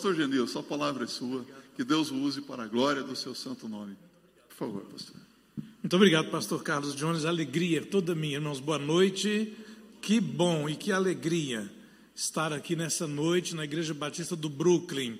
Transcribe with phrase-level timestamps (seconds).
[0.00, 1.44] Pastor Genil, sua palavra é sua.
[1.76, 3.94] Que Deus o use para a glória do seu santo nome.
[4.48, 5.14] Por favor, pastor.
[5.82, 7.26] Muito obrigado, pastor Carlos Jones.
[7.26, 8.60] Alegria toda minha, irmãos.
[8.60, 9.54] Boa noite.
[10.00, 11.70] Que bom e que alegria
[12.14, 15.18] estar aqui nessa noite na Igreja Batista do Brooklyn.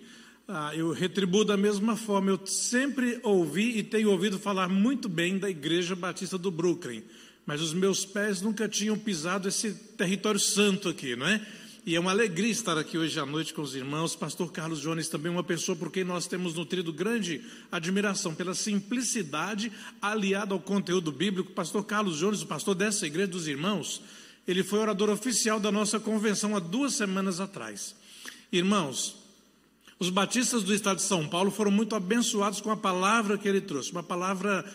[0.48, 2.30] Ah, eu retribuo da mesma forma.
[2.30, 7.02] Eu sempre ouvi e tenho ouvido falar muito bem da Igreja Batista do Brooklyn,
[7.44, 11.46] mas os meus pés nunca tinham pisado esse território santo aqui, não é?
[11.86, 14.14] E é uma alegria estar aqui hoje à noite com os irmãos.
[14.14, 17.40] Pastor Carlos Jones também uma pessoa por quem nós temos nutrido grande
[17.72, 21.52] admiração pela simplicidade aliada ao conteúdo bíblico.
[21.52, 24.02] Pastor Carlos Jones, o pastor dessa igreja dos irmãos,
[24.46, 27.96] ele foi orador oficial da nossa convenção há duas semanas atrás.
[28.52, 29.16] Irmãos,
[29.98, 33.60] os batistas do estado de São Paulo foram muito abençoados com a palavra que ele
[33.60, 34.70] trouxe, uma palavra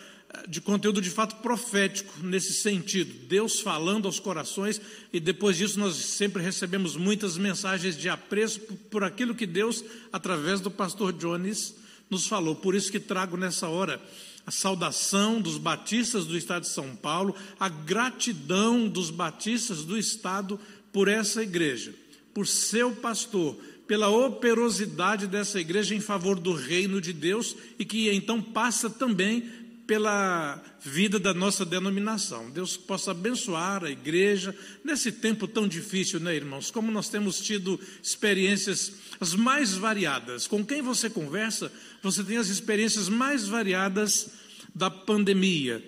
[0.48, 4.80] de conteúdo de fato profético nesse sentido, Deus falando aos corações,
[5.12, 8.60] e depois disso nós sempre recebemos muitas mensagens de apreço
[8.90, 11.74] por aquilo que Deus, através do pastor Jones,
[12.10, 12.54] nos falou.
[12.54, 14.00] Por isso que trago nessa hora
[14.46, 20.58] a saudação dos batistas do estado de São Paulo, a gratidão dos batistas do estado
[20.92, 21.92] por essa igreja,
[22.32, 23.56] por seu pastor,
[23.88, 29.44] pela operosidade dessa igreja em favor do reino de Deus e que então passa também
[29.86, 32.50] pela vida da nossa denominação.
[32.50, 36.70] Deus possa abençoar a igreja nesse tempo tão difícil, né, irmãos?
[36.70, 40.46] Como nós temos tido experiências as mais variadas.
[40.46, 44.30] Com quem você conversa, você tem as experiências mais variadas
[44.74, 45.82] da pandemia.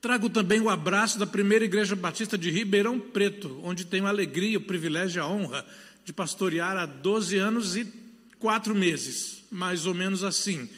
[0.00, 4.58] Trago também o abraço da primeira igreja batista de Ribeirão Preto, onde tenho a alegria,
[4.58, 5.66] o privilégio e a honra
[6.04, 7.86] de pastorear há 12 anos e
[8.38, 10.68] quatro meses, mais ou menos assim.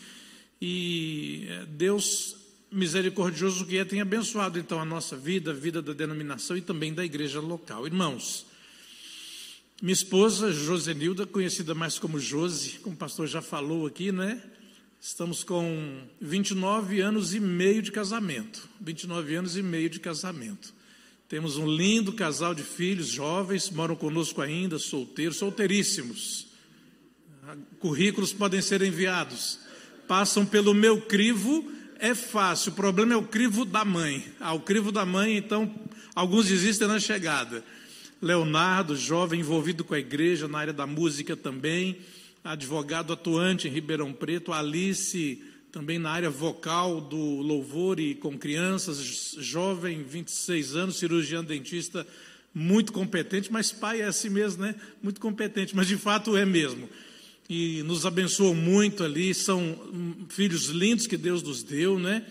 [0.60, 2.36] E é, Deus
[2.70, 6.92] misericordioso que é tem abençoado então a nossa vida, a vida da denominação e também
[6.92, 7.86] da igreja local.
[7.86, 8.46] Irmãos,
[9.80, 14.42] minha esposa Josenilda, conhecida mais como Jose, como o pastor já falou aqui, né?
[15.00, 18.68] Estamos com 29 anos e meio de casamento.
[18.82, 20.74] 29 anos e meio de casamento.
[21.26, 26.48] Temos um lindo casal de filhos jovens, moram conosco ainda, solteiros, solteiríssimos.
[27.78, 29.69] Currículos podem ser enviados
[30.10, 31.64] passam pelo meu crivo,
[32.00, 32.72] é fácil.
[32.72, 34.24] O problema é o crivo da mãe.
[34.40, 35.72] Ah, o crivo da mãe, então,
[36.16, 37.62] alguns desistem na chegada.
[38.20, 41.98] Leonardo, jovem envolvido com a igreja, na área da música também,
[42.42, 49.36] advogado atuante em Ribeirão Preto, Alice, também na área vocal do louvor e com crianças,
[49.38, 52.04] jovem, 26 anos, cirurgião dentista,
[52.52, 54.74] muito competente, mas pai é assim mesmo, né?
[55.00, 56.88] Muito competente, mas de fato é mesmo
[57.50, 59.34] e nos abençoou muito ali.
[59.34, 59.76] São
[60.28, 62.24] filhos lindos que Deus nos deu, né?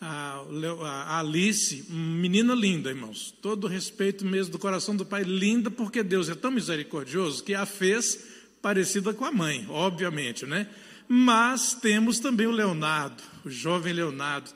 [0.00, 3.32] A, Alice, menina linda, irmãos.
[3.42, 7.66] Todo respeito mesmo do coração do pai, linda, porque Deus é tão misericordioso que a
[7.66, 8.18] fez
[8.62, 10.66] parecida com a mãe, obviamente, né?
[11.06, 14.50] Mas temos também o Leonardo, o jovem Leonardo.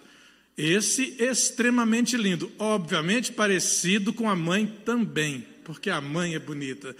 [0.57, 6.97] Esse extremamente lindo, obviamente parecido com a mãe também, porque a mãe é bonita.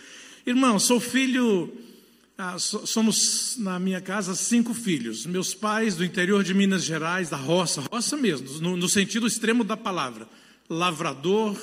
[0.47, 1.73] Irmão, sou filho
[2.41, 5.27] ah, somos, na minha casa, cinco filhos.
[5.27, 9.65] Meus pais do interior de Minas Gerais, da roça, roça mesmo, no, no sentido extremo
[9.65, 10.29] da palavra.
[10.71, 11.59] Lavrador,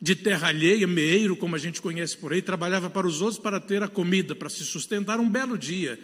[0.00, 3.58] de terra alheia, meeiro, como a gente conhece por aí, trabalhava para os outros para
[3.58, 5.98] ter a comida, para se sustentar um belo dia.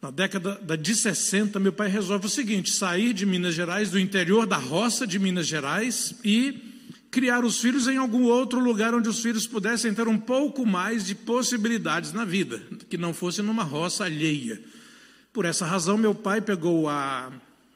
[0.00, 4.46] Na década de 60, meu pai resolve o seguinte: sair de Minas Gerais, do interior
[4.46, 6.73] da roça de Minas Gerais, e
[7.14, 11.06] criar os filhos em algum outro lugar onde os filhos pudessem ter um pouco mais
[11.06, 12.60] de possibilidades na vida,
[12.90, 14.60] que não fosse numa roça alheia.
[15.32, 17.32] Por essa razão, meu pai pegou a,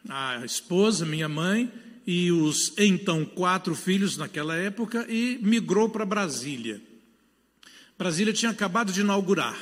[0.09, 1.73] a esposa, minha mãe,
[2.05, 6.83] e os então quatro filhos naquela época e migrou para Brasília.
[7.97, 9.57] Brasília tinha acabado de inaugurar.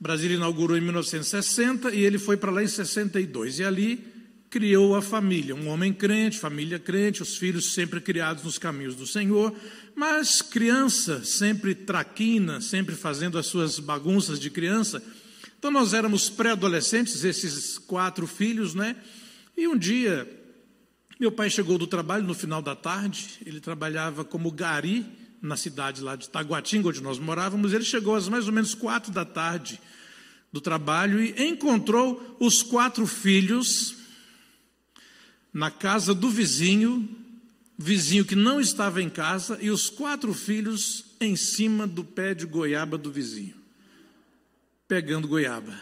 [0.00, 3.58] Brasília inaugurou em 1960 e ele foi para lá em 62.
[3.58, 4.13] E ali
[4.54, 9.04] criou a família, um homem crente, família crente, os filhos sempre criados nos caminhos do
[9.04, 9.52] Senhor,
[9.96, 15.02] mas criança sempre traquina, sempre fazendo as suas bagunças de criança.
[15.58, 18.94] Então nós éramos pré-adolescentes, esses quatro filhos, né?
[19.56, 20.24] E um dia
[21.18, 25.04] meu pai chegou do trabalho no final da tarde, ele trabalhava como gari
[25.42, 29.10] na cidade lá de Taguatinga, onde nós morávamos, ele chegou às mais ou menos quatro
[29.10, 29.80] da tarde
[30.52, 34.03] do trabalho e encontrou os quatro filhos
[35.54, 37.08] na casa do vizinho,
[37.78, 42.44] vizinho que não estava em casa, e os quatro filhos em cima do pé de
[42.44, 43.54] goiaba do vizinho,
[44.88, 45.72] pegando goiaba,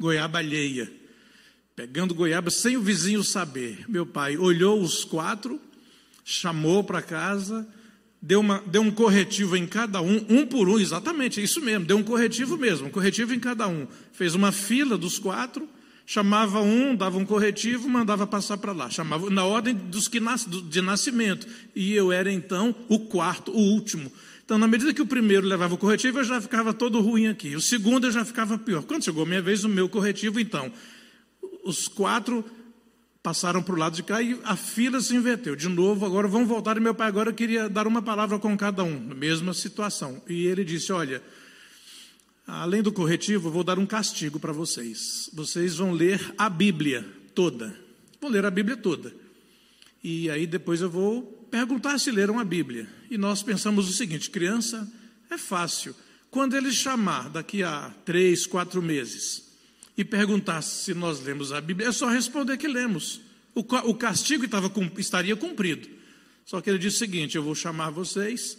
[0.00, 0.90] goiaba alheia,
[1.76, 3.84] pegando goiaba sem o vizinho saber.
[3.86, 5.60] Meu pai olhou os quatro,
[6.24, 7.68] chamou para casa,
[8.22, 11.84] deu, uma, deu um corretivo em cada um, um por um, exatamente, é isso mesmo,
[11.84, 13.86] deu um corretivo mesmo, um corretivo em cada um.
[14.10, 15.68] Fez uma fila dos quatro,
[16.08, 20.46] chamava um, dava um corretivo, mandava passar para lá, chamava na ordem dos que nas,
[20.46, 21.46] de nascimento.
[21.76, 24.10] E eu era então o quarto, o último.
[24.42, 27.54] Então, na medida que o primeiro levava o corretivo, eu já ficava todo ruim aqui.
[27.54, 28.84] O segundo eu já ficava pior.
[28.84, 30.72] Quando chegou a minha vez, o meu corretivo, então,
[31.62, 32.42] os quatro
[33.22, 35.54] passaram para o lado de cá e a fila se inverteu.
[35.54, 36.78] De novo, agora vamos voltar.
[36.78, 40.22] E meu pai agora queria dar uma palavra com cada um, mesma situação.
[40.26, 41.22] E ele disse: Olha,
[42.48, 45.28] além do corretivo, vou dar um castigo para vocês.
[45.34, 47.78] Vocês vão ler a Bíblia toda.
[48.20, 49.14] Vou ler a Bíblia toda.
[50.02, 52.88] E aí depois eu vou perguntar se leram a Bíblia.
[53.10, 54.90] E nós pensamos o seguinte: criança
[55.30, 55.94] é fácil.
[56.30, 59.48] Quando ele chamar daqui a três, quatro meses
[59.96, 63.20] e perguntar se nós lemos a Bíblia, é só responder que lemos.
[63.54, 65.88] O, castigo estava, estaria cumprido.
[66.46, 68.56] Só que ele disse o seguinte: eu vou chamar vocês,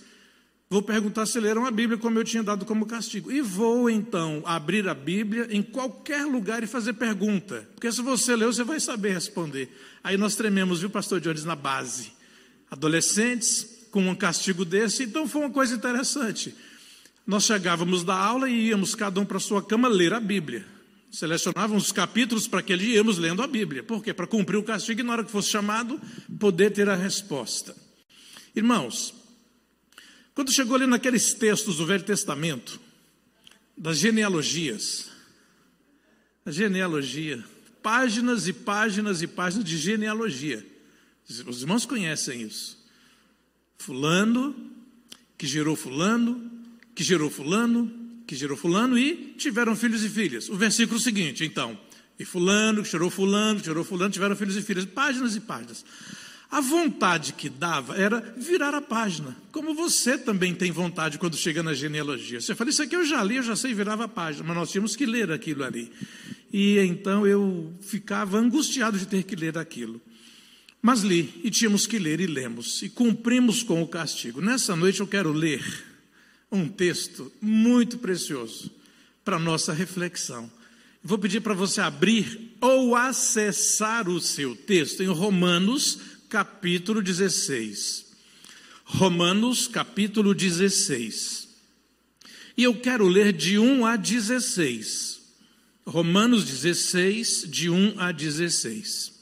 [0.69, 3.31] vou perguntar se leram a Bíblia como eu tinha dado como castigo.
[3.31, 7.68] E vou então abrir a Bíblia em qualquer lugar e fazer pergunta.
[7.74, 9.69] Porque se você leu, você vai saber responder.
[10.04, 12.12] Aí nós trememos, viu, pastor Jones, na base.
[12.69, 16.54] Adolescentes com um castigo desse, então foi uma coisa interessante.
[17.25, 20.65] Nós chegávamos da aula e íamos cada um para sua cama ler a Bíblia
[21.12, 23.83] selecionávamos os capítulos para que ele íamos lendo a Bíblia.
[23.83, 24.13] Por quê?
[24.13, 26.00] Para cumprir o castigo e na hora que fosse chamado,
[26.39, 27.75] poder ter a resposta.
[28.56, 29.13] Irmãos,
[30.39, 32.80] quando chegou ali naqueles textos do Velho Testamento,
[33.75, 35.09] das genealogias,
[36.45, 37.44] a genealogia,
[37.83, 40.65] páginas e páginas e páginas de genealogia.
[41.45, 42.81] Os irmãos conhecem isso.
[43.80, 44.56] Fulano,
[45.38, 46.50] que gerou Fulano,
[46.95, 47.91] que gerou Fulano,
[48.25, 50.47] que gerou fulano e tiveram filhos e filhas.
[50.47, 51.77] O versículo seguinte, então,
[52.18, 55.83] e fulano, que gerou fulano, que gerou fulano, tiveram filhos e filhas, páginas e páginas.
[56.51, 61.62] A vontade que dava era virar a página, como você também tem vontade quando chega
[61.62, 62.42] na genealogia.
[62.42, 64.72] Você fala, isso aqui eu já li, eu já sei, virava a página, mas nós
[64.72, 65.92] tínhamos que ler aquilo ali.
[66.51, 70.01] E então eu ficava angustiado de ter que ler aquilo.
[70.81, 74.42] Mas li, e tínhamos que ler, e lemos, e cumprimos com o castigo.
[74.42, 75.63] Nessa noite eu quero ler
[76.51, 78.72] um texto muito precioso
[79.24, 80.50] para nossa reflexão.
[81.04, 86.00] Vou pedir para você abrir ou acessar o seu texto em Romanos,
[86.30, 88.06] capítulo 16.
[88.86, 91.50] Romanos, capítulo 16.
[92.56, 95.20] E eu quero ler de 1 a 16.
[95.86, 99.18] Romanos 16, de 1 a 16.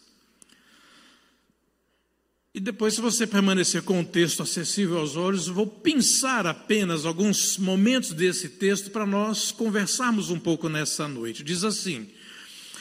[2.53, 7.57] E depois, se você permanecer com o texto acessível aos olhos, vou pensar apenas alguns
[7.57, 11.43] momentos desse texto para nós conversarmos um pouco nessa noite.
[11.43, 12.09] Diz assim: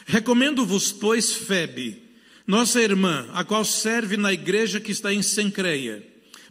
[0.06, 2.05] Recomendo-vos, pois, Febe,
[2.46, 6.06] nossa irmã, a qual serve na igreja que está em Sencreia,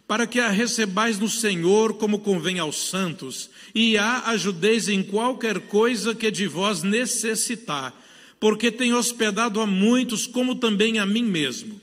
[0.06, 5.60] para que a recebais no Senhor como convém aos santos, e a ajudeis em qualquer
[5.60, 7.94] coisa que de vós necessitar,
[8.38, 11.80] porque tem hospedado a muitos, como também a mim mesmo.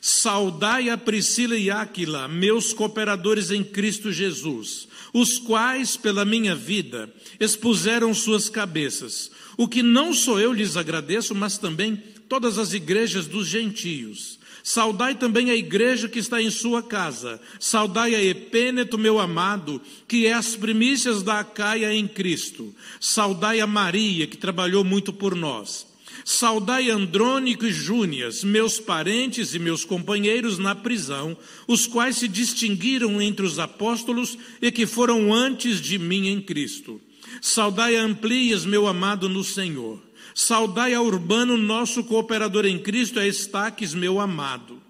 [0.00, 7.12] Saudai a Priscila e Áquila, meus cooperadores em Cristo Jesus, os quais, pela minha vida,
[7.38, 9.30] expuseram suas cabeças.
[9.58, 14.38] O que não sou eu lhes agradeço, mas também todas as igrejas dos gentios.
[14.62, 17.40] Saudai também a igreja que está em sua casa.
[17.58, 22.72] Saudai a Epêneto, meu amado, que é as primícias da Acaia em Cristo.
[23.00, 25.88] Saudai a Maria, que trabalhou muito por nós.
[26.24, 33.20] Saudai Andrônico e Júnias, meus parentes e meus companheiros na prisão, os quais se distinguiram
[33.20, 37.00] entre os apóstolos e que foram antes de mim em Cristo.
[37.42, 40.09] Saudai a Amplias, meu amado no Senhor.
[40.42, 44.80] Saudai a Urbano, nosso cooperador em Cristo, a Estaques, meu amado.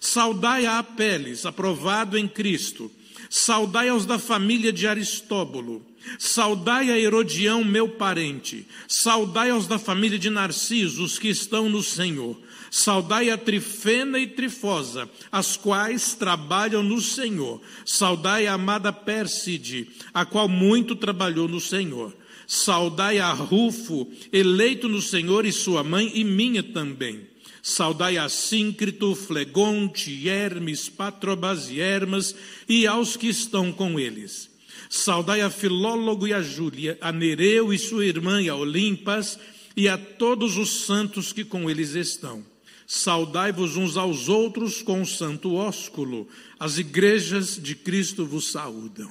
[0.00, 2.90] Saudai a Apeles, aprovado em Cristo.
[3.28, 5.84] Saudai aos da família de Aristóbulo.
[6.18, 8.66] Saudai a Herodião, meu parente.
[8.88, 12.40] Saudai aos da família de Narciso, os que estão no Senhor.
[12.70, 17.60] Saudai a Trifena e Trifosa, as quais trabalham no Senhor.
[17.84, 22.10] Saudai a amada Pérside, a qual muito trabalhou no Senhor.
[22.46, 27.26] Saudai a Rufo, eleito no Senhor, e sua mãe, e minha também.
[27.62, 32.34] Saudai a Síncrito, Flegonte, Hermes, Patrobas e Hermas,
[32.68, 34.54] e aos que estão com eles
[34.96, 39.38] Saudai a Filólogo e a Júlia, a Nereu e sua irmã e a Olimpas,
[39.76, 42.44] e a todos os santos que com eles estão.
[42.86, 46.28] Saudai-vos uns aos outros com o santo ósculo.
[46.60, 49.10] As igrejas de Cristo vos saúdam.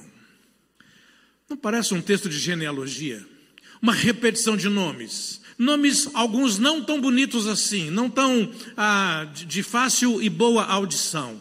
[1.48, 3.24] Não parece um texto de genealogia?
[3.80, 5.40] Uma repetição de nomes.
[5.58, 11.40] Nomes, alguns não tão bonitos assim, não tão ah, de fácil e boa audição.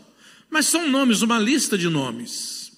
[0.49, 2.71] Mas são nomes, uma lista de nomes.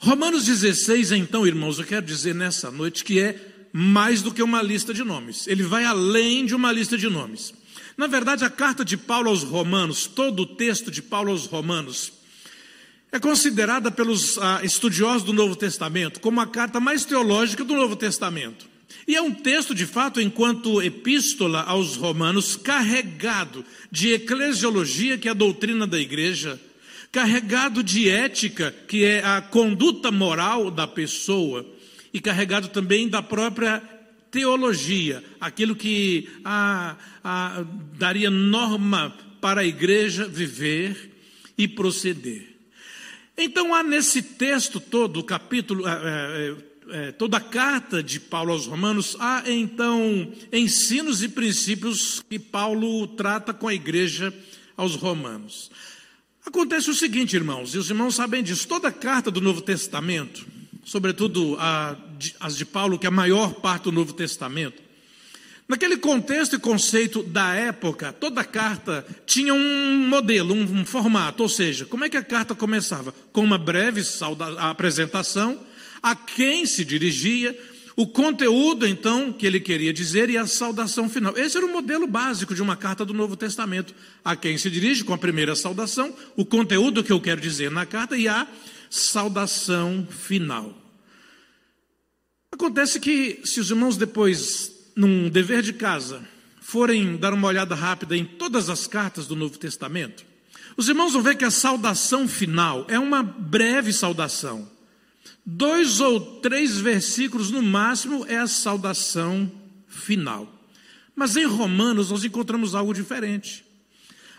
[0.00, 4.60] Romanos 16, então, irmãos, eu quero dizer nessa noite que é mais do que uma
[4.60, 5.46] lista de nomes.
[5.46, 7.54] Ele vai além de uma lista de nomes.
[7.96, 12.12] Na verdade, a carta de Paulo aos Romanos, todo o texto de Paulo aos Romanos,
[13.14, 17.94] é considerada pelos ah, estudiosos do Novo Testamento como a carta mais teológica do Novo
[17.94, 18.66] Testamento.
[19.06, 25.30] E é um texto, de fato, enquanto epístola aos Romanos, carregado de eclesiologia, que é
[25.30, 26.60] a doutrina da igreja,
[27.12, 31.64] carregado de ética, que é a conduta moral da pessoa,
[32.12, 33.80] e carregado também da própria
[34.28, 37.64] teologia, aquilo que a, a,
[37.96, 41.12] daria norma para a igreja viver
[41.56, 42.53] e proceder.
[43.36, 46.56] Então há nesse texto todo, o capítulo, é,
[46.90, 53.06] é, toda a carta de Paulo aos Romanos, há então ensinos e princípios que Paulo
[53.08, 54.32] trata com a igreja
[54.76, 55.70] aos Romanos.
[56.46, 60.46] Acontece o seguinte, irmãos, e os irmãos sabem disso, toda a carta do Novo Testamento,
[60.84, 61.96] sobretudo a,
[62.38, 64.82] as de Paulo, que é a maior parte do Novo Testamento,
[65.68, 71.84] naquele contexto e conceito da época, toda carta tinha um modelo, um, formato, ou seja,
[71.86, 73.14] como é que a carta começava?
[73.32, 74.02] Com uma breve
[74.58, 75.58] apresentação,
[76.02, 77.58] a quem se dirigia,
[77.96, 81.36] o conteúdo, então, que ele queria dizer e a saudação final.
[81.36, 83.94] Esse era o modelo básico de uma carta do Novo Testamento.
[84.24, 87.86] A quem se dirige com a primeira saudação, o conteúdo que eu quero dizer na
[87.86, 88.48] carta e a
[88.90, 90.76] saudação final.
[92.50, 96.26] Acontece que, se os irmãos depois, num dever de casa,
[96.60, 100.24] forem dar uma olhada rápida em todas as cartas do Novo Testamento,
[100.76, 104.68] os irmãos vão ver que a saudação final é uma breve saudação.
[105.46, 109.50] Dois ou três versículos no máximo é a saudação
[109.86, 110.50] final.
[111.14, 113.63] Mas em Romanos nós encontramos algo diferente.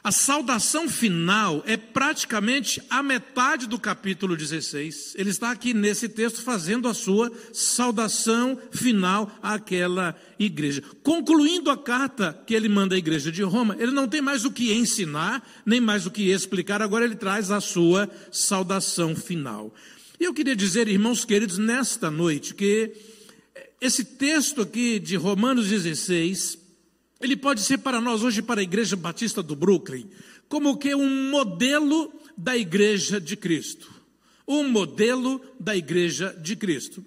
[0.05, 5.15] A saudação final é praticamente a metade do capítulo 16.
[5.17, 10.83] Ele está aqui nesse texto fazendo a sua saudação final àquela igreja.
[11.01, 14.51] Concluindo a carta que ele manda à igreja de Roma, ele não tem mais o
[14.51, 19.74] que ensinar, nem mais o que explicar, agora ele traz a sua saudação final.
[20.19, 22.93] E eu queria dizer, irmãos queridos, nesta noite, que
[23.81, 26.59] esse texto aqui de Romanos 16,
[27.25, 30.08] ele pode ser para nós hoje, para a Igreja Batista do Brooklyn,
[30.48, 33.91] como que um modelo da Igreja de Cristo.
[34.48, 37.03] Um modelo da Igreja de Cristo.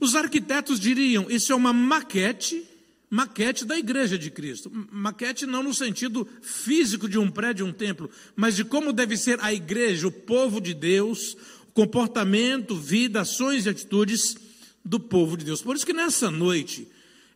[0.00, 2.62] Os arquitetos diriam: isso é uma maquete,
[3.10, 4.70] maquete da Igreja de Cristo.
[4.90, 9.40] Maquete não no sentido físico de um prédio, um templo, mas de como deve ser
[9.40, 11.36] a igreja, o povo de Deus,
[11.72, 14.36] comportamento, vida, ações e atitudes
[14.84, 15.60] do povo de Deus.
[15.60, 16.86] Por isso que nessa noite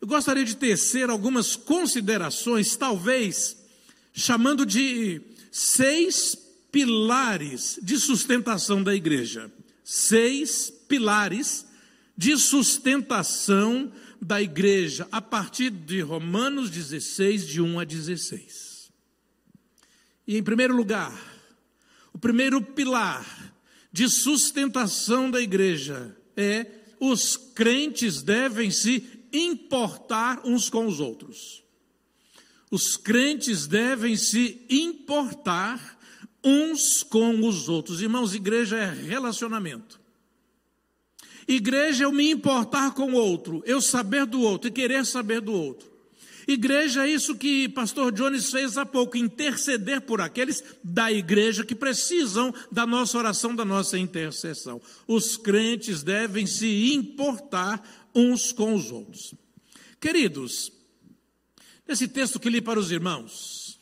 [0.00, 3.57] eu gostaria de tecer algumas considerações, talvez
[4.12, 6.37] chamando de seis
[6.71, 9.50] pilares de sustentação da igreja.
[9.83, 11.67] Seis pilares
[12.17, 18.90] de sustentação da igreja, a partir de Romanos 16, de 1 a 16.
[20.26, 21.17] E em primeiro lugar,
[22.12, 23.55] o primeiro pilar
[23.93, 26.67] de sustentação da igreja é
[27.00, 31.62] os crentes devem se importar uns com os outros.
[32.70, 35.99] Os crentes devem se importar
[36.44, 38.02] uns com os outros.
[38.02, 40.00] Irmãos, igreja é relacionamento.
[41.47, 45.40] Igreja é eu me importar com o outro, eu saber do outro e querer saber
[45.40, 45.88] do outro.
[46.49, 51.75] Igreja é isso que pastor Jones fez há pouco, interceder por aqueles da igreja que
[51.75, 54.81] precisam da nossa oração, da nossa intercessão.
[55.07, 59.35] Os crentes devem se importar uns com os outros.
[60.00, 60.73] Queridos,
[61.87, 63.78] nesse texto que li para os irmãos,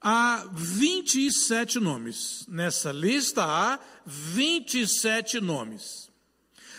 [0.00, 2.46] há 27 nomes.
[2.48, 6.10] Nessa lista há 27 nomes.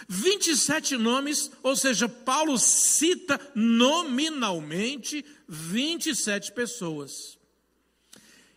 [0.08, 7.38] 27 nomes, ou seja, Paulo cita nominalmente 27 pessoas.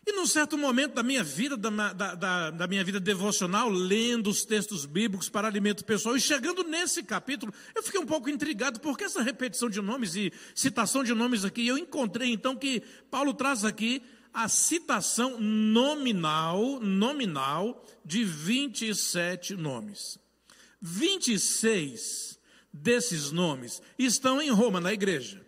[0.06, 4.42] E num certo momento da minha vida, da, da, da, minha vida devocional, lendo os
[4.42, 9.04] textos bíblicos para alimento pessoal, e chegando nesse capítulo, eu fiquei um pouco intrigado, porque
[9.04, 13.66] essa repetição de nomes e citação de nomes aqui, eu encontrei então que Paulo traz
[13.66, 14.02] aqui
[14.32, 20.18] a citação nominal, nominal, de 27 nomes.
[20.80, 22.38] 26
[22.72, 25.44] desses nomes estão em Roma, na igreja.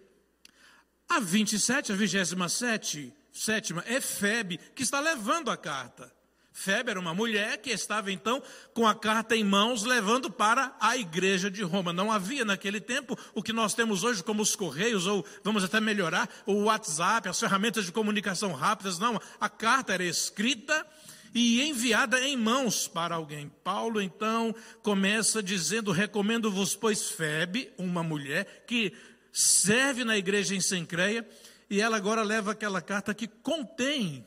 [1.08, 6.12] A 27, a 27, sétima é Febe, que está levando a carta.
[6.52, 8.42] Febe era uma mulher que estava então
[8.75, 11.92] com a carta em mãos, levando para a igreja de Roma.
[11.92, 15.80] Não havia naquele tempo o que nós temos hoje como os correios, ou vamos até
[15.80, 18.99] melhorar, o WhatsApp, as ferramentas de comunicação rápidas.
[18.99, 20.87] Não, a carta era escrita
[21.34, 23.49] e enviada em mãos para alguém.
[23.62, 28.92] Paulo então começa dizendo: Recomendo-vos, pois, Febe, uma mulher que
[29.32, 31.28] serve na igreja em Sencreia,
[31.68, 34.26] e ela agora leva aquela carta que contém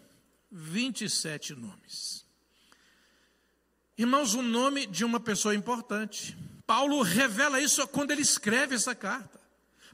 [0.51, 2.25] 27 nomes.
[3.97, 6.37] Irmãos, o nome de uma pessoa importante.
[6.65, 9.42] Paulo revela isso quando ele escreve essa carta.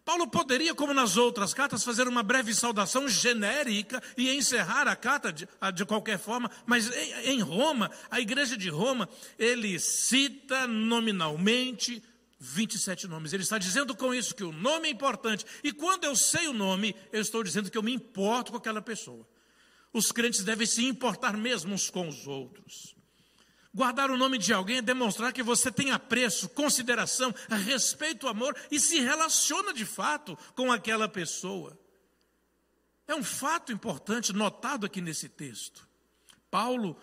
[0.06, 5.32] Paulo poderia, como nas outras cartas, fazer uma breve saudação genérica e encerrar a carta
[5.32, 12.04] de, de qualquer forma, mas em, em Roma, a igreja de Roma, ele cita nominalmente
[12.40, 13.34] 27 nomes.
[13.34, 15.46] Ele está dizendo com isso que o nome é importante.
[15.64, 18.82] E quando eu sei o nome, eu estou dizendo que eu me importo com aquela
[18.82, 19.28] pessoa.
[19.92, 22.96] Os crentes devem se importar mesmo uns com os outros.
[23.74, 27.34] Guardar o nome de alguém é demonstrar que você tem apreço, consideração,
[27.66, 31.78] respeito, amor e se relaciona de fato com aquela pessoa.
[33.08, 35.88] É um fato importante notado aqui nesse texto.
[36.50, 36.98] Paulo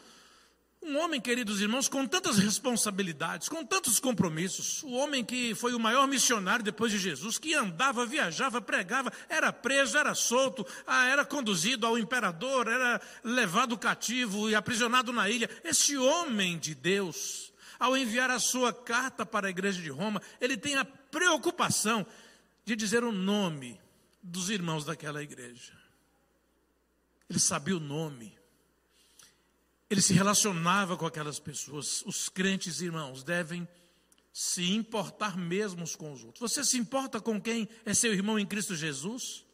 [0.86, 4.84] um homem, queridos irmãos, com tantas responsabilidades, com tantos compromissos.
[4.84, 9.52] O homem que foi o maior missionário depois de Jesus, que andava, viajava, pregava, era
[9.52, 15.50] preso, era solto, ah, era conduzido ao imperador, era levado cativo e aprisionado na ilha.
[15.64, 20.56] Esse homem de Deus, ao enviar a sua carta para a igreja de Roma, ele
[20.56, 22.06] tem a preocupação
[22.64, 23.80] de dizer o nome
[24.22, 25.72] dos irmãos daquela igreja.
[27.28, 28.36] Ele sabia o nome
[29.88, 32.02] ele se relacionava com aquelas pessoas.
[32.06, 33.66] Os crentes irmãos devem
[34.32, 36.52] se importar mesmo com os outros.
[36.52, 39.46] Você se importa com quem é seu irmão em Cristo Jesus?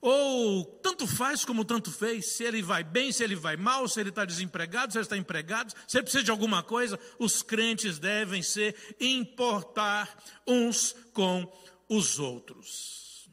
[0.00, 4.00] Ou tanto faz como tanto fez, se ele vai bem, se ele vai mal, se
[4.00, 7.98] ele está desempregado, se ele está empregado, se ele precisa de alguma coisa, os crentes
[7.98, 11.52] devem se importar uns com
[11.88, 13.28] os outros.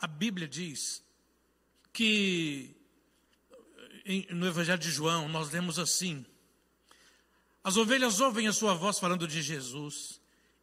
[0.00, 1.02] A Bíblia diz
[1.92, 2.74] que
[4.30, 6.24] no Evangelho de João, nós lemos assim:
[7.62, 10.20] As ovelhas ouvem a sua voz falando de Jesus,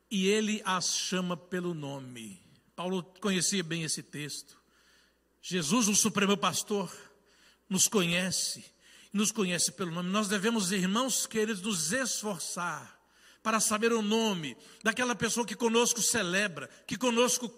[0.09, 2.39] e ele as chama pelo nome.
[2.75, 4.61] Paulo conhecia bem esse texto.
[5.41, 6.95] Jesus, o Supremo Pastor,
[7.67, 8.63] nos conhece,
[9.11, 10.09] nos conhece pelo nome.
[10.09, 12.99] Nós devemos, irmãos queridos, nos esforçar
[13.41, 17.49] para saber o nome daquela pessoa que conosco celebra, que conosco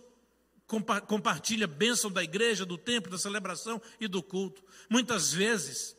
[0.68, 4.64] compa compartilha bênção da igreja, do templo, da celebração e do culto.
[4.90, 5.96] Muitas vezes,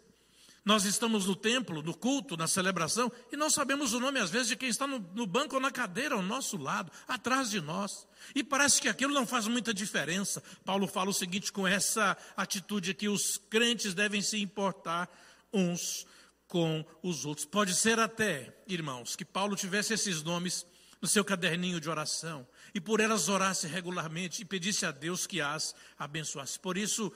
[0.64, 4.48] nós estamos no templo, no culto, na celebração, e não sabemos o nome, às vezes,
[4.48, 8.09] de quem está no, no, banco ou na cadeira ao nosso lado, atrás de nós.
[8.35, 10.42] E parece que aquilo não faz muita diferença.
[10.64, 15.11] Paulo fala o seguinte com essa atitude que os crentes devem se importar
[15.53, 16.07] uns
[16.48, 17.44] com os outros.
[17.44, 20.66] Pode ser até, irmãos, que Paulo tivesse esses nomes
[21.00, 25.40] no seu caderninho de oração e por elas orasse regularmente e pedisse a Deus que
[25.40, 26.58] as abençoasse.
[26.58, 27.12] Por isso,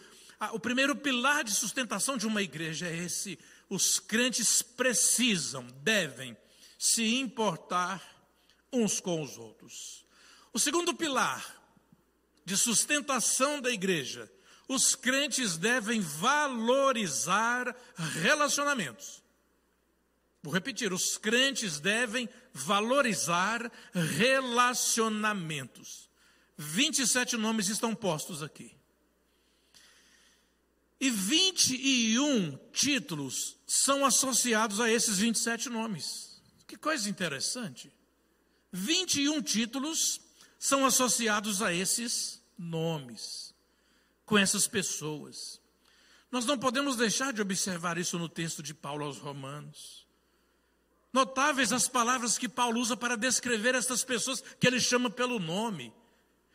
[0.53, 6.37] o primeiro pilar de sustentação de uma igreja é esse: os crentes precisam, devem
[6.79, 8.01] se importar
[8.73, 10.07] uns com os outros.
[10.53, 11.57] O segundo pilar
[12.44, 14.31] de sustentação da igreja,
[14.68, 17.75] os crentes devem valorizar
[18.23, 19.23] relacionamentos.
[20.42, 26.09] Vou repetir: os crentes devem valorizar relacionamentos.
[26.57, 28.77] 27 nomes estão postos aqui.
[31.01, 36.40] E 21 títulos são associados a esses 27 nomes.
[36.66, 37.92] Que coisa interessante.
[38.72, 40.20] 21 títulos
[40.59, 43.55] são associados a esses nomes,
[44.27, 45.61] com essas pessoas.
[46.31, 50.08] Nós não podemos deixar de observar isso no texto de Paulo aos Romanos.
[51.12, 55.92] Notáveis as palavras que Paulo usa para descrever estas pessoas que ele chama pelo nome,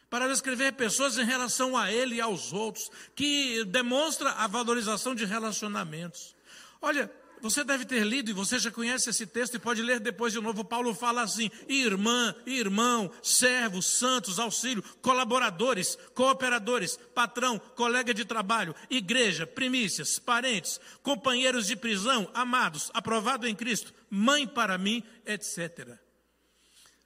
[0.09, 5.25] para descrever pessoas em relação a ele e aos outros, que demonstra a valorização de
[5.25, 6.35] relacionamentos.
[6.81, 7.11] Olha,
[7.43, 10.39] você deve ter lido e você já conhece esse texto e pode ler depois de
[10.39, 10.63] novo.
[10.63, 19.45] Paulo fala assim: irmã, irmão, servos, santos, auxílio, colaboradores, cooperadores, patrão, colega de trabalho, igreja,
[19.45, 25.97] primícias, parentes, companheiros de prisão, amados, aprovado em Cristo, mãe para mim, etc.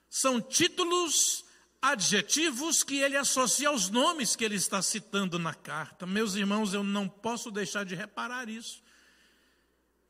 [0.07, 1.45] São títulos
[1.81, 6.05] adjetivos que ele associa aos nomes que ele está citando na carta.
[6.05, 8.85] Meus irmãos, eu não posso deixar de reparar isso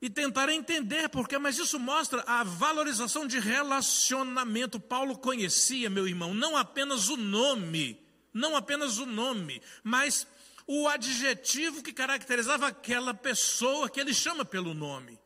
[0.01, 4.79] e tentar entender porque, mas isso mostra a valorização de relacionamento.
[4.79, 7.99] Paulo conhecia, meu irmão, não apenas o nome,
[8.33, 10.27] não apenas o nome, mas
[10.67, 15.17] o adjetivo que caracterizava aquela pessoa que ele chama pelo nome.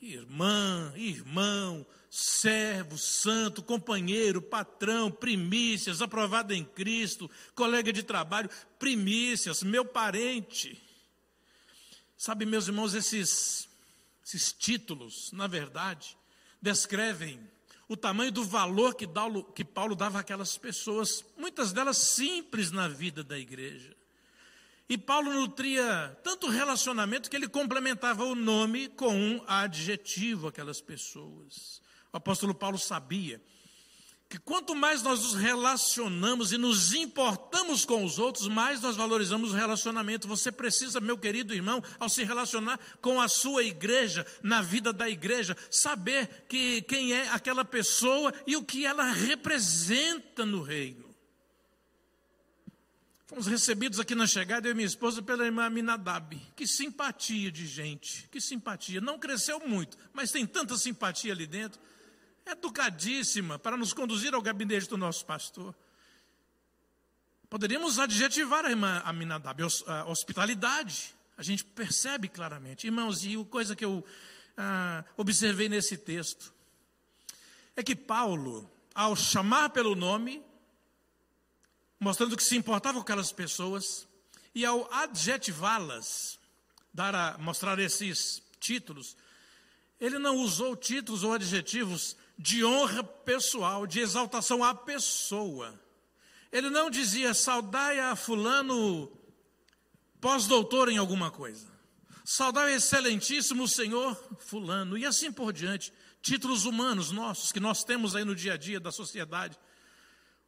[0.00, 9.84] Irmã, irmão, servo, santo, companheiro, patrão, primícias, aprovado em Cristo, colega de trabalho, primícias, meu
[9.84, 10.89] parente.
[12.20, 13.66] Sabe, meus irmãos, esses
[14.22, 16.18] esses títulos, na verdade,
[16.60, 17.40] descrevem
[17.88, 23.38] o tamanho do valor que Paulo dava àquelas pessoas, muitas delas simples na vida da
[23.38, 23.96] igreja.
[24.86, 31.80] E Paulo nutria tanto relacionamento que ele complementava o nome com um adjetivo aquelas pessoas.
[32.12, 33.40] O apóstolo Paulo sabia
[34.30, 39.52] que quanto mais nós nos relacionamos e nos importamos com os outros, mais nós valorizamos
[39.52, 40.28] o relacionamento.
[40.28, 45.10] Você precisa, meu querido irmão, ao se relacionar com a sua igreja, na vida da
[45.10, 51.12] igreja, saber que quem é aquela pessoa e o que ela representa no reino.
[53.26, 56.40] Fomos recebidos aqui na chegada, eu e minha esposa, pela irmã Minadab.
[56.54, 59.00] Que simpatia de gente, que simpatia.
[59.00, 61.80] Não cresceu muito, mas tem tanta simpatia ali dentro
[62.50, 65.74] educadíssima para nos conduzir ao gabinete do nosso pastor.
[67.48, 71.14] Poderíamos adjetivar a irmã Aminadab, a hospitalidade.
[71.36, 72.86] A gente percebe claramente.
[72.86, 74.04] Irmãos, e coisa que eu
[74.56, 76.52] ah, observei nesse texto
[77.74, 80.42] é que Paulo, ao chamar pelo nome,
[81.98, 84.06] mostrando que se importava com aquelas pessoas,
[84.54, 86.38] e ao adjetivá-las,
[86.92, 89.16] dar a, mostrar esses títulos,
[90.00, 95.78] ele não usou títulos ou adjetivos de honra pessoal, de exaltação à pessoa.
[96.50, 99.12] Ele não dizia saudai a fulano
[100.22, 101.70] pós-doutor em alguma coisa.
[102.24, 105.92] Saudai excelentíssimo senhor fulano e assim por diante.
[106.22, 109.58] Títulos humanos nossos que nós temos aí no dia a dia da sociedade.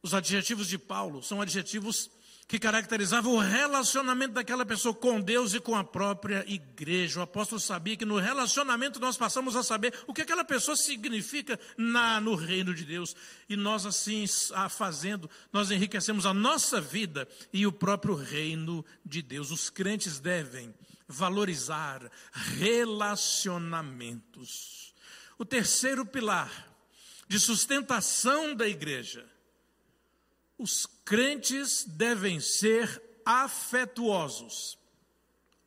[0.01, 2.09] Os adjetivos de Paulo são adjetivos
[2.47, 7.19] que caracterizava o relacionamento daquela pessoa com Deus e com a própria igreja.
[7.19, 11.59] O apóstolo sabia que no relacionamento nós passamos a saber o que aquela pessoa significa
[11.77, 13.15] na, no reino de Deus.
[13.47, 19.21] E nós, assim, a fazendo, nós enriquecemos a nossa vida e o próprio reino de
[19.21, 19.51] Deus.
[19.51, 20.73] Os crentes devem
[21.07, 24.93] valorizar relacionamentos.
[25.37, 26.51] O terceiro pilar
[27.27, 29.25] de sustentação da igreja
[30.57, 34.77] os crentes devem ser afetuosos.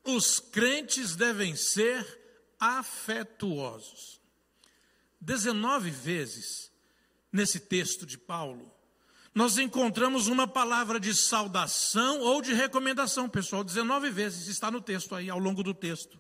[0.04, 2.04] Os crentes devem ser
[2.58, 4.20] afetuosos.
[5.20, 6.70] 19 vezes
[7.32, 8.72] nesse texto de Paulo,
[9.34, 13.62] nós encontramos uma palavra de saudação ou de recomendação, pessoal.
[13.62, 16.18] 19 vezes está no texto aí, ao longo do texto.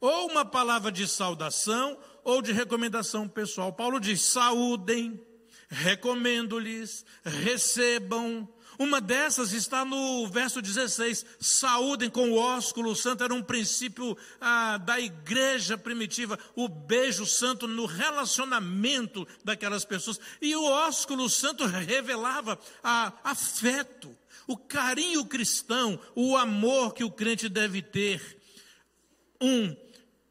[0.00, 3.72] Ou uma palavra de saudação ou de recomendação pessoal.
[3.72, 5.20] Paulo diz: saúdem,
[5.68, 8.48] recomendo-lhes, recebam.
[8.78, 14.76] Uma dessas está no verso 16: saúdem com o ósculo santo, era um princípio ah,
[14.76, 20.20] da igreja primitiva, o beijo santo no relacionamento daquelas pessoas.
[20.42, 24.14] E o ósculo santo revelava ah, afeto,
[24.46, 28.36] o carinho cristão, o amor que o crente deve ter
[29.40, 29.74] um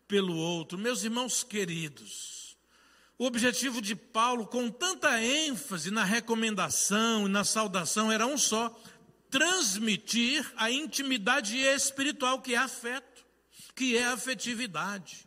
[0.07, 0.77] pelo outro.
[0.77, 2.34] Meus irmãos queridos,
[3.17, 8.77] o objetivo de Paulo, com tanta ênfase na recomendação e na saudação, era um só:
[9.29, 13.25] transmitir a intimidade espiritual que é afeto,
[13.73, 15.25] que é afetividade.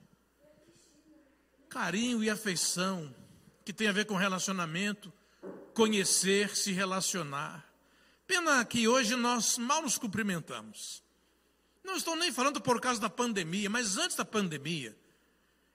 [1.69, 3.15] Carinho e afeição,
[3.65, 5.13] que tem a ver com relacionamento,
[5.75, 7.65] conhecer, se relacionar.
[8.27, 11.03] Pena que hoje nós mal nos cumprimentamos.
[11.83, 14.95] Não estou nem falando por causa da pandemia, mas antes da pandemia.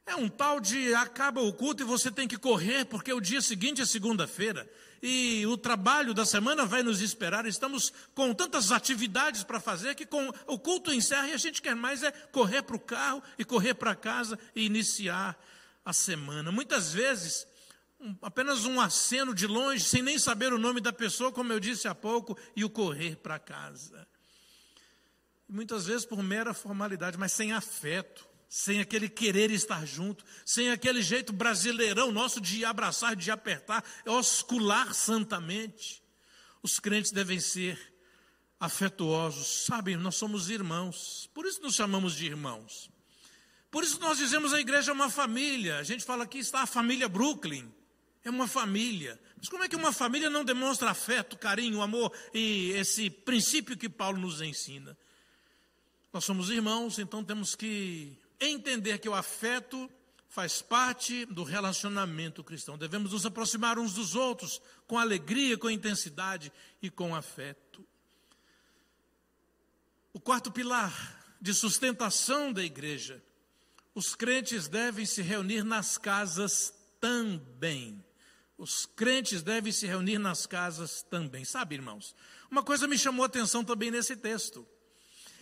[0.05, 3.41] É um tal de acaba o culto e você tem que correr, porque o dia
[3.41, 4.69] seguinte é segunda-feira.
[5.01, 7.45] E o trabalho da semana vai nos esperar.
[7.45, 11.75] Estamos com tantas atividades para fazer que com o culto encerra e a gente quer
[11.75, 15.37] mais é correr para o carro e correr para casa e iniciar
[15.85, 16.51] a semana.
[16.51, 17.47] Muitas vezes,
[18.21, 21.87] apenas um aceno de longe, sem nem saber o nome da pessoa, como eu disse
[21.87, 24.05] há pouco, e o correr para casa.
[25.47, 31.01] Muitas vezes por mera formalidade, mas sem afeto sem aquele querer estar junto, sem aquele
[31.01, 36.03] jeito brasileirão nosso de abraçar, de apertar, oscular santamente.
[36.61, 37.95] Os crentes devem ser
[38.59, 42.91] afetuosos, sabem, nós somos irmãos, por isso nos chamamos de irmãos.
[43.71, 45.79] Por isso nós dizemos a igreja é uma família.
[45.79, 47.73] A gente fala aqui está a família Brooklyn.
[48.23, 49.19] É uma família.
[49.35, 53.89] Mas como é que uma família não demonstra afeto, carinho, amor e esse princípio que
[53.89, 54.95] Paulo nos ensina?
[56.13, 59.89] Nós somos irmãos, então temos que entender que o afeto
[60.27, 62.77] faz parte do relacionamento cristão.
[62.77, 67.85] Devemos nos aproximar uns dos outros com alegria, com intensidade e com afeto.
[70.11, 73.23] O quarto pilar de sustentação da igreja,
[73.93, 78.03] os crentes devem se reunir nas casas também.
[78.57, 81.45] Os crentes devem se reunir nas casas também.
[81.45, 82.15] Sabe, irmãos,
[82.49, 84.67] uma coisa me chamou a atenção também nesse texto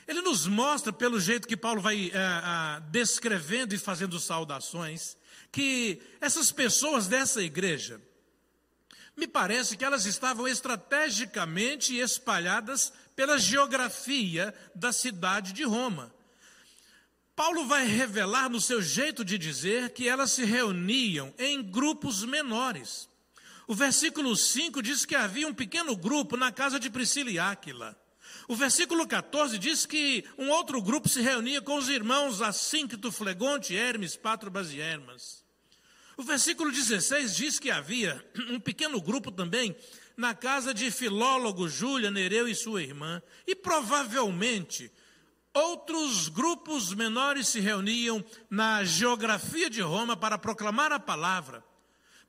[0.07, 5.15] ele nos mostra, pelo jeito que Paulo vai é, descrevendo e fazendo saudações,
[5.51, 8.01] que essas pessoas dessa igreja,
[9.15, 16.13] me parece que elas estavam estrategicamente espalhadas pela geografia da cidade de Roma.
[17.35, 23.09] Paulo vai revelar no seu jeito de dizer que elas se reuniam em grupos menores.
[23.67, 28.00] O versículo 5 diz que havia um pequeno grupo na casa de Priscila e Áquila.
[28.51, 33.73] O versículo 14 diz que um outro grupo se reunia com os irmãos Assíncto, Flegonte,
[33.73, 35.45] Hermes, Patrobas e Hermas.
[36.17, 39.73] O versículo 16 diz que havia um pequeno grupo também
[40.17, 44.91] na casa de Filólogo, Júlia, Nereu e sua irmã, e provavelmente
[45.53, 51.63] outros grupos menores se reuniam na geografia de Roma para proclamar a palavra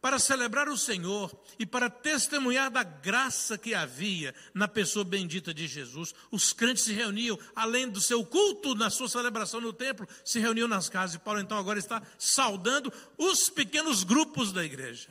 [0.02, 5.68] para celebrar o Senhor e para testemunhar da graça que havia na pessoa bendita de
[5.68, 6.12] Jesus.
[6.28, 10.66] Os crentes se reuniam, além do seu culto, na sua celebração no templo, se reuniam
[10.66, 11.14] nas casas.
[11.14, 15.08] E Paulo então agora está saudando os pequenos grupos da igreja.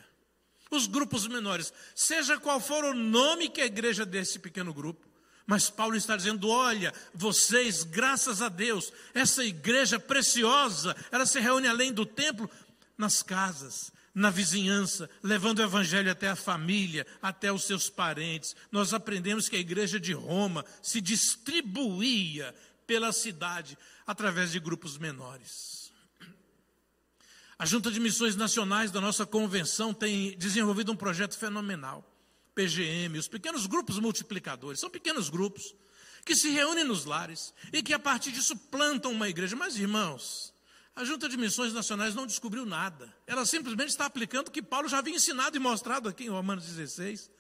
[0.70, 5.08] Os grupos menores, seja qual for o nome que a igreja desse pequeno grupo.
[5.46, 11.68] Mas Paulo está dizendo: olha, vocês, graças a Deus, essa igreja preciosa, ela se reúne
[11.68, 12.50] além do templo,
[12.98, 18.56] nas casas, na vizinhança, levando o evangelho até a família, até os seus parentes.
[18.71, 22.54] Nós aprendemos que a igreja de Roma se distribuía
[22.86, 25.91] pela cidade através de grupos menores.
[27.58, 32.04] A Junta de Missões Nacionais da nossa convenção tem desenvolvido um projeto fenomenal.
[32.56, 35.76] PGM, os pequenos grupos multiplicadores, são pequenos grupos
[36.26, 39.56] que se reúnem nos lares e que a partir disso plantam uma igreja.
[39.56, 40.51] Mas, irmãos,
[40.96, 43.14] a Junta de Missões Nacionais não descobriu nada.
[43.26, 46.66] Ela simplesmente está aplicando o que Paulo já havia ensinado e mostrado aqui em Romanos
[46.66, 47.32] 16.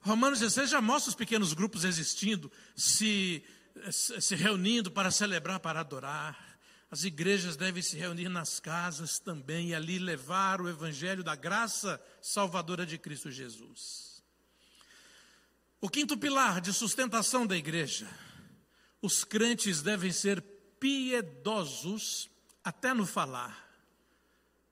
[0.00, 3.44] Romanos 16 já mostra os pequenos grupos existindo, se,
[3.90, 6.58] se reunindo para celebrar, para adorar.
[6.90, 12.02] As igrejas devem se reunir nas casas também e ali levar o evangelho da graça
[12.20, 14.22] salvadora de Cristo Jesus.
[15.80, 18.08] O quinto pilar de sustentação da igreja:
[19.00, 20.42] os crentes devem ser
[20.78, 22.28] piedosos
[22.64, 23.70] até no falar.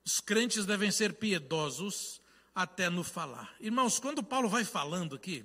[0.05, 2.21] Os crentes devem ser piedosos
[2.55, 3.55] até no falar.
[3.61, 5.45] Irmãos, quando Paulo vai falando aqui,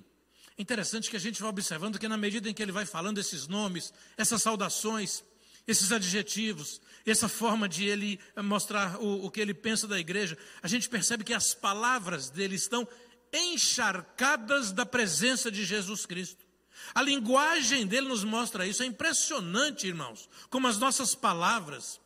[0.57, 3.19] é interessante que a gente vai observando que na medida em que ele vai falando
[3.19, 5.23] esses nomes, essas saudações,
[5.67, 10.67] esses adjetivos, essa forma de ele mostrar o, o que ele pensa da igreja, a
[10.67, 12.87] gente percebe que as palavras dele estão
[13.33, 16.45] encharcadas da presença de Jesus Cristo.
[16.93, 18.83] A linguagem dele nos mostra isso.
[18.83, 21.99] É impressionante, irmãos, como as nossas palavras,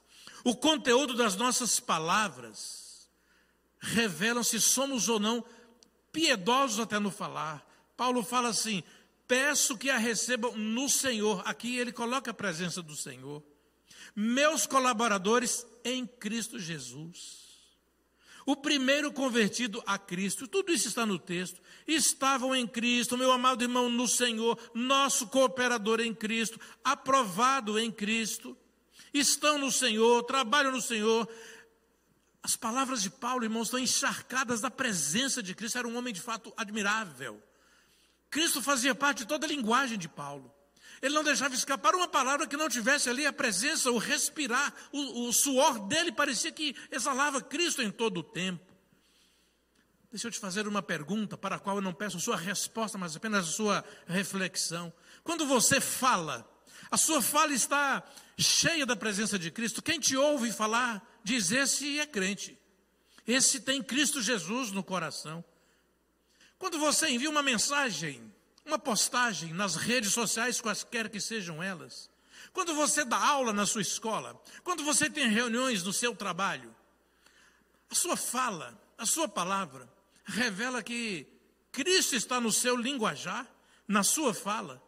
[0.43, 3.09] o conteúdo das nossas palavras
[3.79, 5.43] revelam se somos ou não
[6.11, 7.65] piedosos até no falar.
[7.95, 8.83] Paulo fala assim:
[9.27, 11.41] peço que a recebam no Senhor.
[11.45, 13.43] Aqui ele coloca a presença do Senhor.
[14.15, 17.47] Meus colaboradores em Cristo Jesus.
[18.45, 21.61] O primeiro convertido a Cristo, tudo isso está no texto.
[21.87, 28.57] Estavam em Cristo, meu amado irmão, no Senhor, nosso cooperador em Cristo, aprovado em Cristo
[29.13, 31.27] estão no Senhor, trabalham no Senhor.
[32.41, 35.77] As palavras de Paulo, irmãos, estão encharcadas da presença de Cristo.
[35.77, 37.41] Era um homem de fato admirável.
[38.29, 40.53] Cristo fazia parte de toda a linguagem de Paulo.
[41.01, 45.27] Ele não deixava escapar uma palavra que não tivesse ali a presença, o respirar, o,
[45.27, 48.69] o suor dele parecia que exalava Cristo em todo o tempo.
[50.11, 52.97] Deixa eu te fazer uma pergunta para a qual eu não peço a sua resposta,
[52.97, 54.91] mas apenas a sua reflexão.
[55.23, 56.49] Quando você fala,
[56.91, 58.03] a sua fala está
[58.37, 59.81] cheia da presença de Cristo.
[59.81, 62.57] Quem te ouve falar, diz: esse é crente.
[63.27, 65.43] Esse tem Cristo Jesus no coração.
[66.57, 68.33] Quando você envia uma mensagem,
[68.65, 72.09] uma postagem nas redes sociais, quaisquer que sejam elas,
[72.51, 76.75] quando você dá aula na sua escola, quando você tem reuniões no seu trabalho,
[77.89, 79.87] a sua fala, a sua palavra,
[80.25, 81.27] revela que
[81.71, 83.47] Cristo está no seu linguajar,
[83.87, 84.81] na sua fala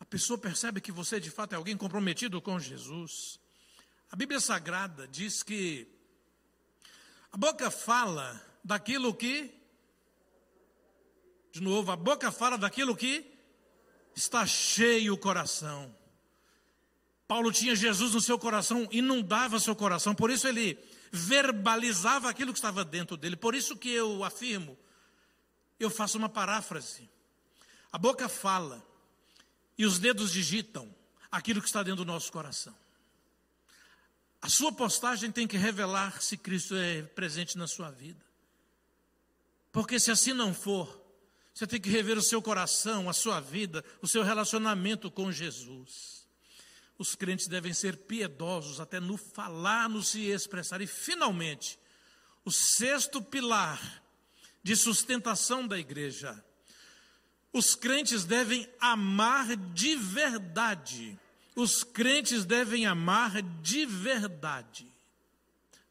[0.00, 3.40] a pessoa percebe que você de fato é alguém comprometido com Jesus.
[4.10, 5.86] A Bíblia Sagrada diz que
[7.30, 9.52] a boca fala daquilo que,
[11.52, 13.30] de novo, a boca fala daquilo que
[14.14, 15.94] está cheio o coração.
[17.26, 20.78] Paulo tinha Jesus no seu coração, inundava seu coração, por isso ele
[21.12, 23.36] verbalizava aquilo que estava dentro dele.
[23.36, 24.78] Por isso que eu afirmo,
[25.78, 27.08] eu faço uma paráfrase.
[27.92, 28.82] A boca fala,
[29.78, 30.92] e os dedos digitam
[31.30, 32.76] aquilo que está dentro do nosso coração.
[34.42, 38.24] A sua postagem tem que revelar se Cristo é presente na sua vida.
[39.72, 41.04] Porque se assim não for,
[41.58, 46.24] Você tem que rever o seu coração, a sua vida, o seu relacionamento com Jesus.
[46.96, 50.80] Os crentes devem ser piedosos até no falar, no se expressar.
[50.80, 51.76] E, finalmente,
[52.44, 54.04] o sexto pilar
[54.62, 56.44] de sustentação da igreja.
[57.52, 61.18] Os crentes devem amar de verdade.
[61.54, 64.86] Os crentes devem amar de verdade.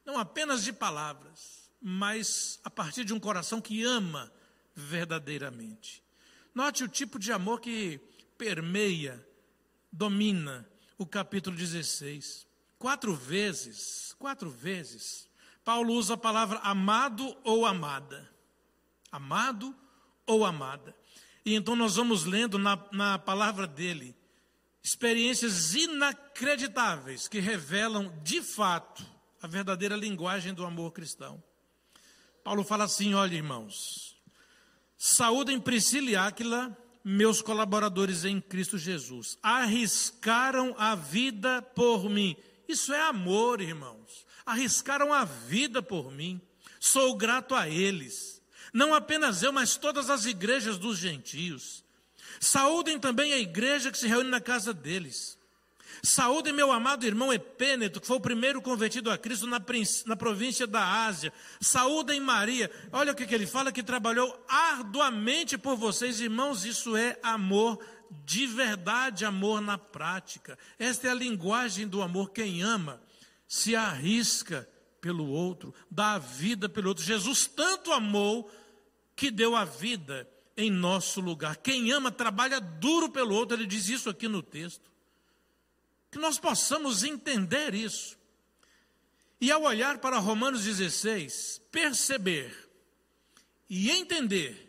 [0.05, 4.31] Não apenas de palavras, mas a partir de um coração que ama
[4.73, 6.03] verdadeiramente.
[6.53, 7.99] Note o tipo de amor que
[8.37, 9.25] permeia,
[9.91, 10.67] domina
[10.97, 12.47] o capítulo 16.
[12.79, 15.27] Quatro vezes, quatro vezes,
[15.63, 18.31] Paulo usa a palavra amado ou amada.
[19.11, 19.75] Amado
[20.25, 20.95] ou amada.
[21.47, 24.13] E então nós vamos lendo na, na palavra dele
[24.83, 29.01] experiências inacreditáveis que revelam de fato
[29.41, 31.41] a verdadeira linguagem do amor cristão.
[32.43, 34.17] Paulo fala assim: olha, irmãos,
[34.97, 39.37] Saúdem Priscila e Áquila, meus colaboradores em Cristo Jesus.
[39.41, 42.35] Arriscaram a vida por mim.
[42.67, 44.25] Isso é amor, irmãos.
[44.45, 46.41] Arriscaram a vida por mim.
[46.77, 48.36] Sou grato a eles.
[48.73, 51.83] Não apenas eu, mas todas as igrejas dos gentios.
[52.39, 55.37] Saúdem também a igreja que se reúne na casa deles.
[56.03, 59.61] Saúde meu amado irmão Epêneto, que foi o primeiro convertido a Cristo na,
[60.05, 61.33] na província da Ásia.
[61.59, 62.69] Saúdem Maria.
[62.91, 66.65] Olha o que, que ele fala, que trabalhou arduamente por vocês, irmãos.
[66.65, 67.79] Isso é amor
[68.25, 70.57] de verdade, amor na prática.
[70.77, 72.31] Esta é a linguagem do amor.
[72.31, 73.01] Quem ama
[73.47, 74.67] se arrisca
[75.01, 77.03] pelo outro, dá a vida pelo outro.
[77.03, 78.51] Jesus tanto amou
[79.15, 81.57] que deu a vida em nosso lugar.
[81.57, 83.55] Quem ama trabalha duro pelo outro.
[83.55, 84.91] Ele diz isso aqui no texto
[86.09, 88.17] que nós possamos entender isso.
[89.39, 92.69] E ao olhar para Romanos 16, perceber
[93.69, 94.63] e entender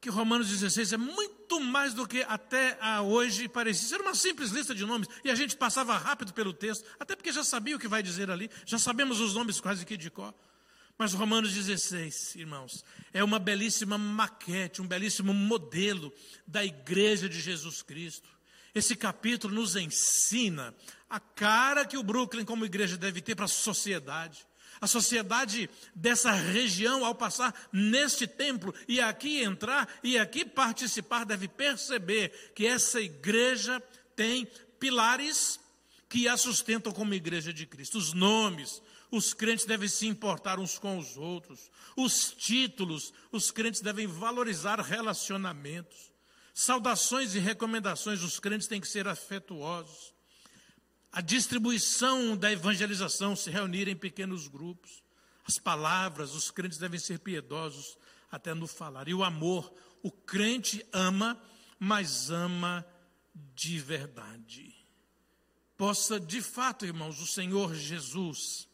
[0.00, 4.74] que Romanos 16 é muito mais do que até hoje parecia ser uma simples lista
[4.74, 7.88] de nomes, e a gente passava rápido pelo texto, até porque já sabia o que
[7.88, 10.34] vai dizer ali, já sabemos os nomes quase que de cor.
[10.98, 16.12] Mas Romanos 16, irmãos, é uma belíssima maquete, um belíssimo modelo
[16.46, 18.28] da igreja de Jesus Cristo.
[18.74, 20.74] Esse capítulo nos ensina
[21.08, 24.46] a cara que o Brooklyn, como igreja, deve ter para a sociedade.
[24.80, 31.48] A sociedade dessa região, ao passar neste templo e aqui entrar e aqui participar, deve
[31.48, 33.82] perceber que essa igreja
[34.16, 35.60] tem pilares
[36.08, 37.98] que a sustentam como igreja de Cristo.
[37.98, 41.70] Os nomes, os crentes devem se importar uns com os outros.
[41.94, 46.10] Os títulos, os crentes devem valorizar relacionamentos.
[46.54, 50.14] Saudações e recomendações, os crentes têm que ser afetuosos.
[51.12, 55.02] A distribuição da evangelização, se reunir em pequenos grupos.
[55.44, 57.98] As palavras, os crentes devem ser piedosos
[58.30, 59.08] até no falar.
[59.08, 61.40] E o amor, o crente ama,
[61.78, 62.86] mas ama
[63.54, 64.74] de verdade.
[65.76, 68.68] Possa, de fato, irmãos, o Senhor Jesus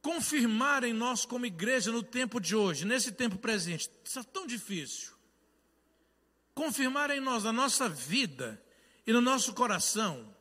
[0.00, 3.90] confirmar em nós como igreja no tempo de hoje, nesse tempo presente.
[4.04, 5.14] Isso é tão difícil
[6.54, 8.62] confirmar em nós, na nossa vida
[9.06, 10.33] e no nosso coração,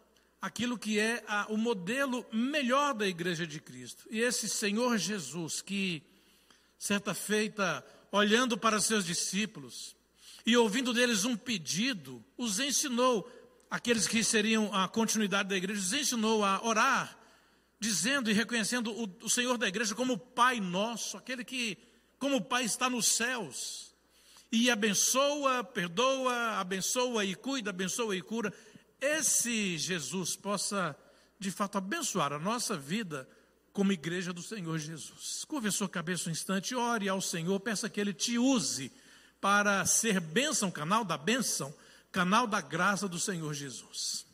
[0.44, 4.06] aquilo que é a, o modelo melhor da igreja de Cristo.
[4.12, 6.04] E esse Senhor Jesus, que,
[6.78, 9.96] certa feita, olhando para seus discípulos
[10.46, 13.26] e ouvindo deles um pedido, os ensinou,
[13.72, 17.18] aqueles que seriam a continuidade da igreja, os ensinou a orar,
[17.80, 21.78] dizendo e reconhecendo o, o Senhor da igreja como Pai nosso, aquele que,
[22.20, 23.94] como Pai, está nos céus
[24.52, 28.54] e abençoa, perdoa, abençoa e cuida, abençoa e cura.
[29.04, 30.96] Esse Jesus possa,
[31.38, 33.28] de fato, abençoar a nossa vida
[33.74, 35.44] como igreja do Senhor Jesus.
[35.44, 38.94] Curve a sua cabeça um instante, ore ao Senhor, peça que Ele te use
[39.42, 41.76] para ser bênção, canal da bênção,
[42.14, 44.26] canal da graça do Senhor Jesus.